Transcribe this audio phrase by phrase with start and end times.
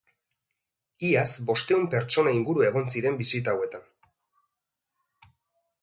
[1.09, 3.87] Iaz bostehun pertsona inguru egon ziren bisita hauetan.